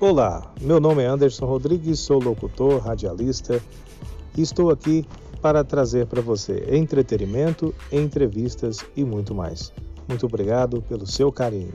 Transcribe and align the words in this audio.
Olá, 0.00 0.50
meu 0.62 0.80
nome 0.80 1.02
é 1.02 1.06
Anderson 1.06 1.44
Rodrigues, 1.44 1.98
sou 1.98 2.18
locutor, 2.18 2.80
radialista 2.80 3.62
e 4.34 4.40
estou 4.40 4.70
aqui 4.70 5.04
para 5.42 5.62
trazer 5.62 6.06
para 6.06 6.22
você 6.22 6.74
entretenimento, 6.74 7.74
entrevistas 7.92 8.78
e 8.96 9.04
muito 9.04 9.34
mais. 9.34 9.70
Muito 10.08 10.24
obrigado 10.24 10.80
pelo 10.80 11.06
seu 11.06 11.30
carinho. 11.30 11.74